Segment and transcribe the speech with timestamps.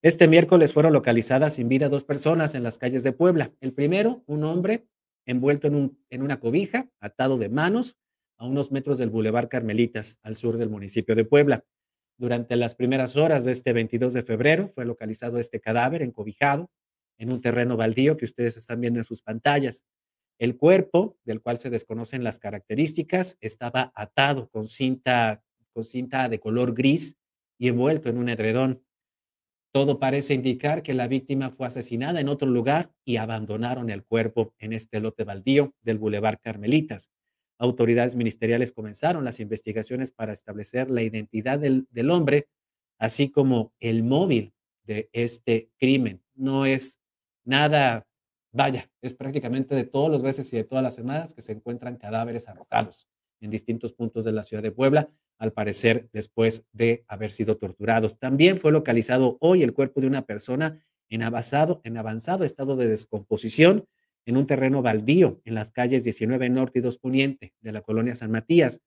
[0.00, 3.52] Este miércoles fueron localizadas sin vida dos personas en las calles de Puebla.
[3.60, 4.86] El primero, un hombre
[5.26, 7.96] envuelto en, un, en una cobija, atado de manos,
[8.36, 11.64] a unos metros del Boulevard Carmelitas, al sur del municipio de Puebla.
[12.16, 16.70] Durante las primeras horas de este 22 de febrero fue localizado este cadáver encobijado
[17.18, 19.84] en un terreno baldío que ustedes están viendo en sus pantallas.
[20.38, 25.42] El cuerpo, del cual se desconocen las características, estaba atado con cinta,
[25.72, 27.16] con cinta de color gris
[27.58, 28.84] y envuelto en un edredón.
[29.72, 34.54] Todo parece indicar que la víctima fue asesinada en otro lugar y abandonaron el cuerpo
[34.58, 37.10] en este lote baldío del Boulevard Carmelitas.
[37.58, 42.48] Autoridades ministeriales comenzaron las investigaciones para establecer la identidad del, del hombre,
[42.98, 46.22] así como el móvil de este crimen.
[46.34, 46.98] No es
[47.44, 48.06] nada,
[48.52, 51.96] vaya, es prácticamente de todos los veces y de todas las semanas que se encuentran
[51.96, 53.08] cadáveres arrojados
[53.40, 58.18] en distintos puntos de la ciudad de Puebla, al parecer después de haber sido torturados.
[58.18, 61.80] También fue localizado hoy el cuerpo de una persona en avanzado,
[62.44, 63.86] estado de descomposición
[64.26, 68.14] en un terreno baldío en las calles 19 Norte y 2 Poniente de la colonia
[68.14, 68.82] San Matías.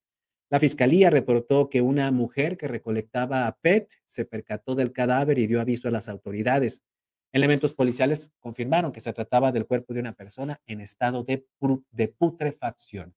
[0.49, 5.47] La fiscalía reportó que una mujer que recolectaba a PET se percató del cadáver y
[5.47, 6.83] dio aviso a las autoridades.
[7.31, 13.15] Elementos policiales confirmaron que se trataba del cuerpo de una persona en estado de putrefacción.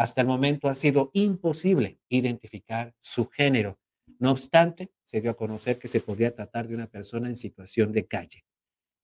[0.00, 3.78] Hasta el momento ha sido imposible identificar su género.
[4.18, 7.92] No obstante, se dio a conocer que se podría tratar de una persona en situación
[7.92, 8.46] de calle.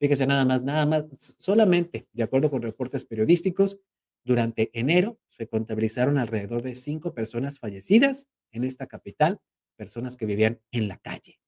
[0.01, 1.05] Fíjese nada más, nada más,
[1.39, 3.79] solamente, de acuerdo con reportes periodísticos,
[4.25, 9.39] durante enero se contabilizaron alrededor de cinco personas fallecidas en esta capital,
[9.77, 11.39] personas que vivían en la calle.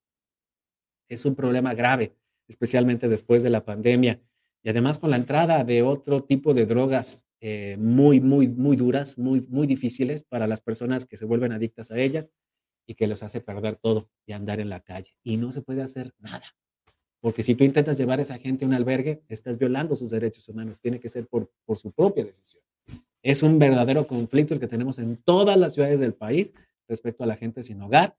[1.09, 2.15] Es un problema grave,
[2.49, 4.21] especialmente después de la pandemia
[4.63, 9.19] y además con la entrada de otro tipo de drogas eh, muy, muy, muy duras,
[9.19, 12.33] muy, muy difíciles para las personas que se vuelven adictas a ellas
[12.87, 15.15] y que los hace perder todo y andar en la calle.
[15.23, 16.57] Y no se puede hacer nada.
[17.21, 20.49] Porque si tú intentas llevar a esa gente a un albergue, estás violando sus derechos
[20.49, 20.81] humanos.
[20.81, 22.63] Tiene que ser por, por su propia decisión.
[23.23, 26.55] Es un verdadero conflicto el que tenemos en todas las ciudades del país
[26.89, 28.17] respecto a la gente sin hogar.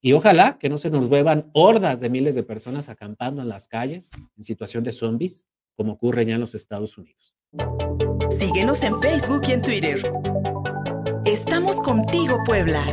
[0.00, 3.66] Y ojalá que no se nos vuelvan hordas de miles de personas acampando en las
[3.66, 7.36] calles en situación de zombies, como ocurre ya en los Estados Unidos.
[8.30, 10.12] Síguenos en Facebook y en Twitter.
[11.24, 12.84] Estamos contigo, Puebla.